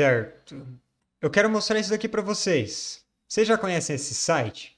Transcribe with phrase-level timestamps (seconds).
[0.00, 0.66] Certo.
[1.20, 3.04] Eu quero mostrar isso daqui para vocês.
[3.28, 4.74] Vocês já conhecem esse site?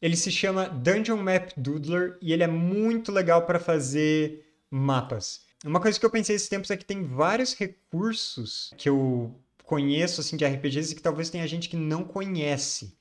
[0.00, 5.40] Ele se chama Dungeon Map Doodler e ele é muito legal para fazer mapas.
[5.64, 9.34] Uma coisa que eu pensei esses tempos é que tem vários recursos que eu
[9.64, 12.94] conheço assim de RPGs e que talvez tenha gente que não conhece.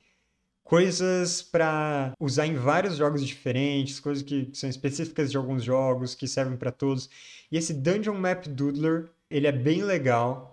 [0.64, 6.30] Coisas para usar em vários jogos diferentes, coisas que são específicas de alguns jogos, que
[6.30, 7.10] servem para todos.
[7.52, 10.51] E esse Dungeon Map Doodler, ele é bem legal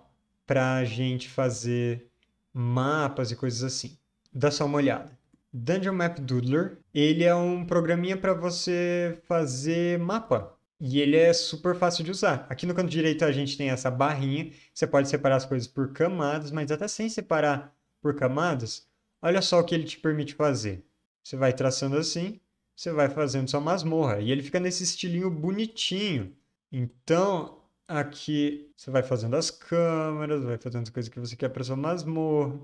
[0.49, 2.07] para a gente fazer
[2.51, 3.95] mapas e coisas assim.
[4.33, 5.15] Dá só uma olhada.
[5.53, 10.57] Dungeon Map Doodler, ele é um programinha para você fazer mapa.
[10.79, 12.47] E ele é super fácil de usar.
[12.49, 15.93] Aqui no canto direito a gente tem essa barrinha, você pode separar as coisas por
[15.93, 18.87] camadas, mas até sem separar por camadas,
[19.21, 20.83] olha só o que ele te permite fazer.
[21.23, 22.39] Você vai traçando assim,
[22.75, 26.35] você vai fazendo sua masmorra, e ele fica nesse estilinho bonitinho.
[26.71, 27.58] Então,
[27.89, 31.75] aqui você vai fazendo as câmeras, vai fazendo as coisas que você quer para sua
[31.75, 32.57] masmorra.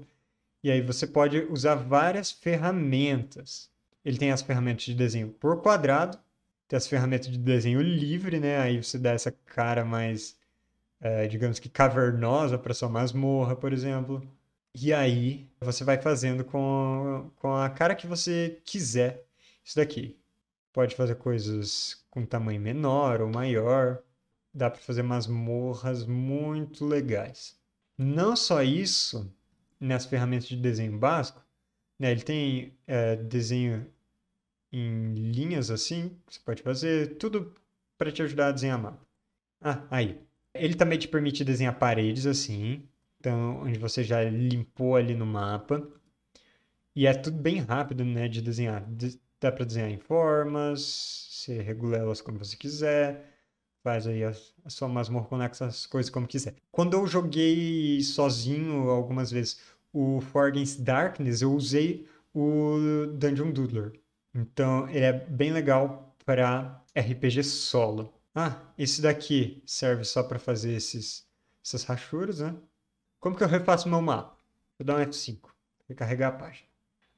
[0.63, 3.69] E aí você pode usar várias ferramentas.
[4.03, 6.17] Ele tem as ferramentas de desenho por quadrado,
[6.67, 8.59] tem as ferramentas de desenho livre, né?
[8.59, 10.37] Aí você dá essa cara mais,
[11.01, 14.21] é, digamos que cavernosa para sua masmorra, por exemplo.
[14.75, 19.25] E aí você vai fazendo com, com a cara que você quiser
[19.63, 20.17] isso daqui.
[20.73, 24.03] Pode fazer coisas com tamanho menor ou maior.
[24.55, 27.59] Dá para fazer masmorras muito legais.
[27.97, 29.29] Não só isso,
[29.77, 31.43] nas ferramentas de desenho básico,
[31.99, 33.85] né, ele tem é, desenho
[34.71, 37.53] em linhas assim, você pode fazer tudo
[37.97, 39.05] para te ajudar a desenhar mapa.
[39.61, 40.21] Ah, aí.
[40.53, 42.87] Ele também te permite desenhar paredes assim,
[43.19, 45.85] então onde você já limpou ali no mapa.
[46.95, 48.87] E é tudo bem rápido, né, de desenhar.
[49.39, 53.34] Dá para desenhar em formas, você regula elas como você quiser,
[53.85, 54.33] faz aí a,
[54.65, 56.55] a sua masmorra conexa as coisas como quiser.
[56.71, 59.59] Quando eu joguei sozinho algumas vezes
[59.93, 63.93] o For Against Darkness, eu usei o Dungeon Doodler.
[64.33, 68.11] Então, ele é bem legal para RPG solo.
[68.33, 71.23] Ah, esse daqui serve só para fazer esses,
[71.63, 72.55] essas rachuras, né?
[73.19, 74.35] Como que eu refaço meu mapa?
[74.79, 75.37] Vou dar um F5,
[75.87, 76.67] recarregar a página.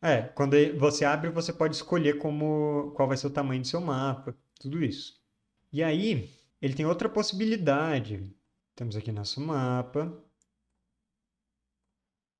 [0.02, 3.80] É, quando você abre, você pode escolher como, qual vai ser o tamanho do seu
[3.80, 5.18] mapa, tudo isso.
[5.72, 6.30] E aí,
[6.62, 8.30] ele tem outra possibilidade.
[8.76, 10.24] Temos aqui nosso mapa.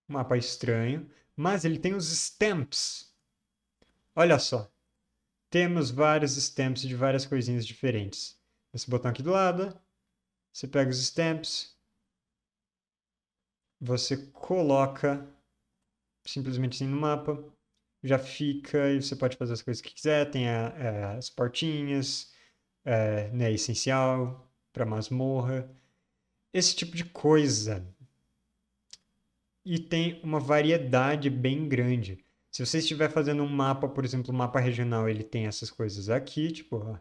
[0.08, 1.10] Mapa estranho.
[1.36, 3.16] Mas ele tem os stamps.
[4.16, 4.72] Olha só.
[5.50, 8.40] Temos vários stamps de várias coisinhas diferentes.
[8.74, 9.80] Esse botão aqui do lado.
[10.52, 11.78] Você pega os stamps.
[13.80, 15.28] Você coloca
[16.26, 17.44] simplesmente assim no mapa.
[18.04, 20.30] Já fica e você pode fazer as coisas que quiser.
[20.32, 22.34] Tem a, a, é, as portinhas,
[22.88, 25.70] é, né, essencial para masmorra.
[26.54, 27.86] Esse tipo de coisa.
[29.66, 32.24] E tem uma variedade bem grande.
[32.50, 36.10] Se você estiver fazendo um mapa, por exemplo, um mapa regional, ele tem essas coisas
[36.10, 36.98] aqui, tipo,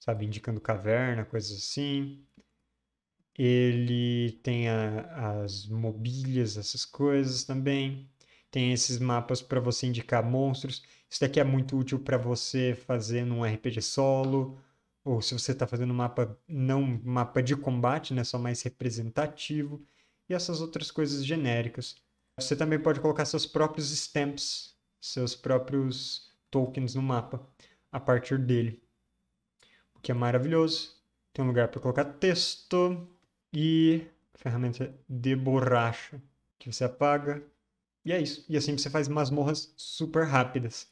[0.00, 2.24] sabe, indicando caverna, coisas assim.
[3.36, 8.08] Ele tem a, as mobílias, essas coisas também.
[8.50, 10.82] Tem esses mapas para você indicar monstros.
[11.10, 14.58] Isso daqui é muito útil para você fazer num RPG solo,
[15.08, 19.82] ou se você está fazendo um mapa não mapa de combate, né, só mais representativo,
[20.28, 21.96] e essas outras coisas genéricas.
[22.38, 27.40] Você também pode colocar seus próprios stamps seus próprios tokens no mapa
[27.90, 28.82] a partir dele.
[29.94, 30.96] O que é maravilhoso.
[31.32, 33.08] Tem um lugar para colocar texto
[33.52, 36.20] e ferramenta de borracha
[36.58, 37.42] que você apaga.
[38.04, 38.44] E é isso.
[38.48, 40.88] E assim você faz masmorras super rápidas.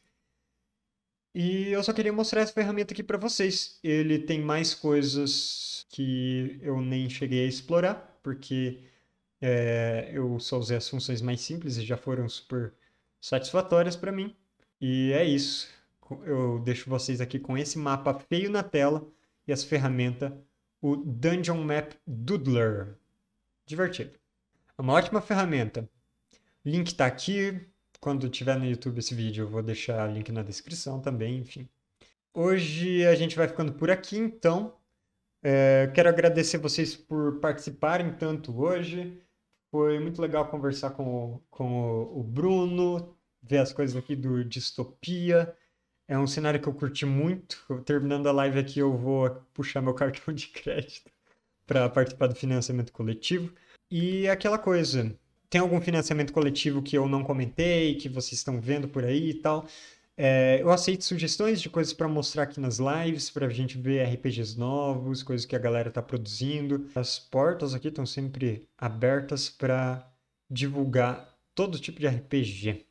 [1.38, 3.78] E eu só queria mostrar essa ferramenta aqui para vocês.
[3.84, 8.80] Ele tem mais coisas que eu nem cheguei a explorar, porque
[9.38, 12.72] é, eu só usei as funções mais simples e já foram super
[13.20, 14.34] satisfatórias para mim.
[14.80, 15.68] E é isso.
[16.24, 19.06] Eu deixo vocês aqui com esse mapa feio na tela
[19.46, 20.42] e essa ferramenta,
[20.80, 22.96] o Dungeon Map Doodler.
[23.66, 24.12] Divertido.
[24.78, 25.86] É uma ótima ferramenta.
[26.64, 27.60] Link está aqui.
[28.00, 31.68] Quando tiver no YouTube esse vídeo, eu vou deixar link na descrição também, enfim.
[32.32, 34.76] Hoje a gente vai ficando por aqui, então.
[35.42, 39.20] É, quero agradecer vocês por participarem tanto hoje.
[39.70, 45.54] Foi muito legal conversar com o, com o Bruno, ver as coisas aqui do Distopia.
[46.08, 47.64] É um cenário que eu curti muito.
[47.84, 51.10] Terminando a live aqui, eu vou puxar meu cartão de crédito
[51.66, 53.52] para participar do financiamento coletivo.
[53.90, 55.16] E aquela coisa,
[55.48, 59.34] tem algum financiamento coletivo que eu não comentei, que vocês estão vendo por aí e
[59.34, 59.66] tal?
[60.18, 64.02] É, eu aceito sugestões de coisas para mostrar aqui nas lives, para a gente ver
[64.02, 66.88] RPGs novos, coisas que a galera está produzindo.
[66.94, 70.10] As portas aqui estão sempre abertas para
[70.50, 72.86] divulgar todo tipo de RPG.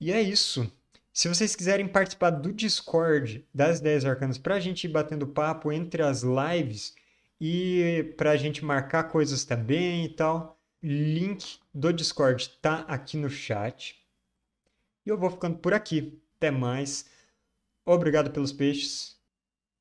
[0.00, 0.70] E é isso.
[1.12, 5.72] Se vocês quiserem participar do Discord das Ideias Arcanas para a gente ir batendo papo
[5.72, 6.94] entre as lives
[7.40, 13.28] e para a gente marcar coisas também e tal, link do Discord tá aqui no
[13.28, 14.00] chat.
[15.04, 16.20] E eu vou ficando por aqui.
[16.36, 17.06] Até mais.
[17.84, 19.16] Obrigado pelos peixes.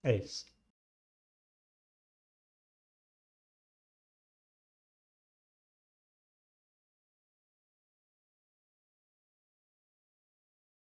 [0.02, 0.46] É isso.